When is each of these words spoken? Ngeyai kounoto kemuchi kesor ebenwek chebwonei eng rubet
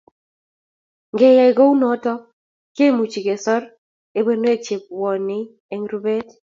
Ngeyai 1.13 1.53
kounoto 1.57 2.13
kemuchi 2.75 3.19
kesor 3.27 3.63
ebenwek 4.19 4.59
chebwonei 4.65 5.49
eng 5.73 5.85
rubet 5.91 6.27